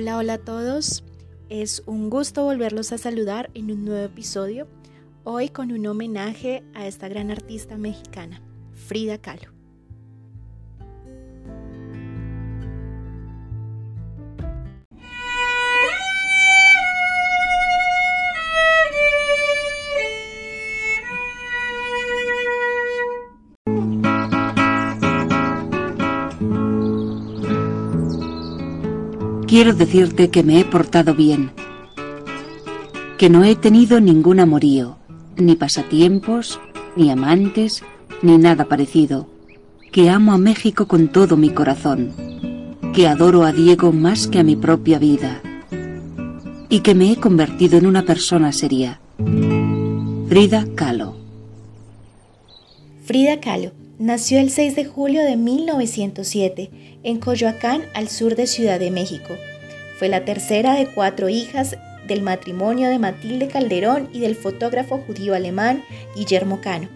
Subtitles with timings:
[0.00, 1.04] Hola, hola a todos.
[1.50, 4.66] Es un gusto volverlos a saludar en un nuevo episodio,
[5.24, 8.40] hoy con un homenaje a esta gran artista mexicana,
[8.72, 9.59] Frida Kahlo.
[29.50, 31.50] Quiero decirte que me he portado bien,
[33.18, 34.96] que no he tenido ningún amorío,
[35.36, 36.60] ni pasatiempos,
[36.94, 37.82] ni amantes,
[38.22, 39.26] ni nada parecido,
[39.90, 42.12] que amo a México con todo mi corazón,
[42.94, 45.42] que adoro a Diego más que a mi propia vida,
[46.68, 49.00] y que me he convertido en una persona seria.
[50.28, 51.16] Frida Kahlo.
[53.04, 56.70] Frida Kahlo nació el 6 de julio de 1907
[57.02, 59.36] en Coyoacán, al sur de Ciudad de México.
[59.98, 61.76] Fue la tercera de cuatro hijas
[62.08, 65.84] del matrimonio de Matilde Calderón y del fotógrafo judío alemán
[66.16, 66.88] Guillermo Cano,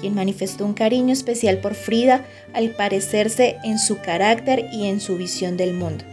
[0.00, 5.16] quien manifestó un cariño especial por Frida al parecerse en su carácter y en su
[5.16, 6.04] visión del mundo.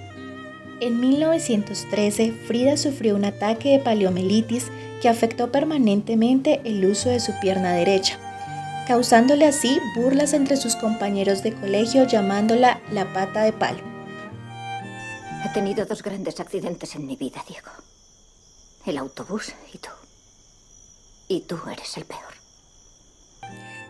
[0.79, 4.69] En 1913, Frida sufrió un ataque de paleomelitis
[5.03, 8.17] que afectó permanentemente el uso de su pierna derecha
[8.91, 13.81] causándole así burlas entre sus compañeros de colegio llamándola la pata de palo.
[15.45, 17.69] He tenido dos grandes accidentes en mi vida, Diego.
[18.85, 19.87] El autobús y tú.
[21.29, 22.33] Y tú eres el peor.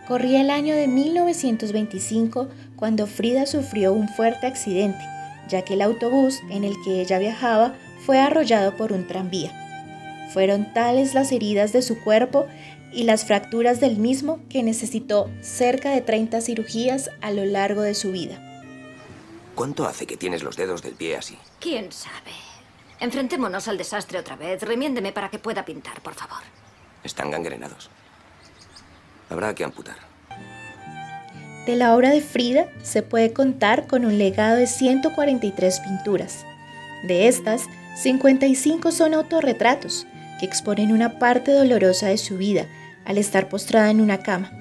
[0.08, 5.03] Corría el año de 1925 cuando Frida sufrió un fuerte accidente,
[5.49, 7.73] ya que el autobús en el que ella viajaba
[8.05, 9.52] fue arrollado por un tranvía.
[10.31, 12.45] Fueron tales las heridas de su cuerpo
[12.94, 17.94] y las fracturas del mismo que necesitó cerca de 30 cirugías a lo largo de
[17.94, 18.39] su vida.
[19.56, 21.38] ¿Cuánto hace que tienes los dedos del pie así?
[21.59, 22.31] ¿Quién sabe?
[23.00, 24.61] Enfrentémonos al desastre otra vez.
[24.61, 26.42] Remiéndeme para que pueda pintar, por favor.
[27.04, 27.89] Están gangrenados.
[29.30, 29.95] Habrá que amputar.
[31.65, 36.45] De la obra de Frida se puede contar con un legado de 143 pinturas.
[37.04, 37.64] De estas,
[37.95, 40.08] 55 son autorretratos,
[40.39, 42.67] que exponen una parte dolorosa de su vida,
[43.06, 44.52] al estar postrada en una cama.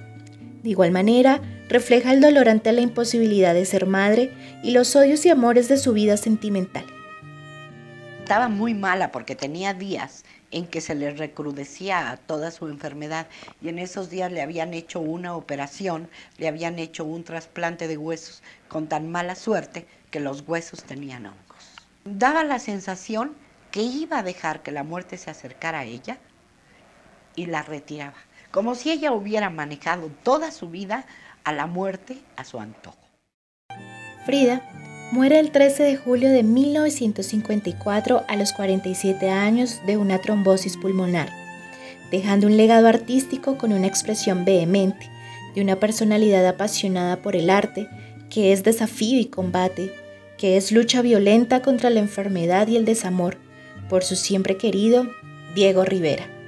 [0.62, 5.24] De igual manera, refleja el dolor ante la imposibilidad de ser madre y los odios
[5.24, 6.84] y amores de su vida sentimental.
[8.20, 13.26] Estaba muy mala porque tenía días en que se le recrudecía toda su enfermedad
[13.60, 16.08] y en esos días le habían hecho una operación,
[16.38, 21.26] le habían hecho un trasplante de huesos con tan mala suerte que los huesos tenían
[21.26, 21.70] hongos.
[22.04, 23.32] Daba la sensación
[23.70, 26.18] que iba a dejar que la muerte se acercara a ella
[27.36, 28.16] y la retiraba,
[28.50, 31.06] como si ella hubiera manejado toda su vida
[31.44, 32.96] a la muerte a su antojo.
[34.26, 34.62] Frida
[35.12, 41.30] muere el 13 de julio de 1954 a los 47 años de una trombosis pulmonar,
[42.10, 45.10] dejando un legado artístico con una expresión vehemente,
[45.54, 47.88] de una personalidad apasionada por el arte,
[48.28, 49.92] que es desafío y combate,
[50.38, 53.38] que es lucha violenta contra la enfermedad y el desamor,
[53.88, 55.08] por su siempre querido
[55.54, 56.39] Diego Rivera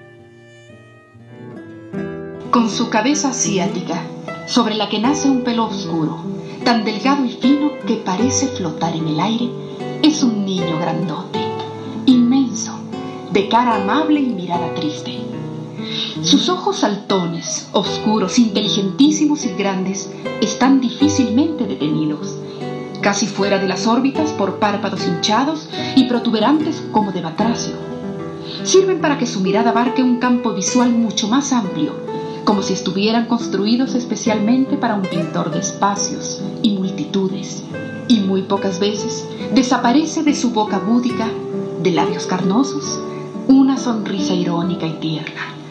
[2.53, 4.03] con su cabeza asiática,
[4.47, 6.19] sobre la que nace un pelo oscuro,
[6.67, 9.49] tan delgado y fino que parece flotar en el aire,
[10.03, 11.41] es un niño grandote,
[12.05, 12.79] inmenso,
[13.33, 15.19] de cara amable y mirada triste.
[16.21, 20.11] Sus ojos saltones, oscuros, inteligentísimos y grandes,
[20.43, 22.37] están difícilmente detenidos,
[23.01, 27.77] casi fuera de las órbitas por párpados hinchados y protuberantes como de batracio.
[28.63, 32.13] Sirven para que su mirada abarque un campo visual mucho más amplio
[32.45, 37.63] como si estuvieran construidos especialmente para un pintor de espacios y multitudes,
[38.09, 41.29] y muy pocas veces desaparece de su boca búdica,
[41.83, 43.01] de labios carnosos,
[43.49, 45.62] una sonrisa irónica y tierna.